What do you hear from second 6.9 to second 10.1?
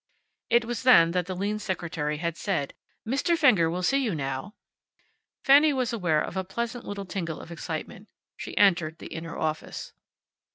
tingle of excitement. She entered the inner office.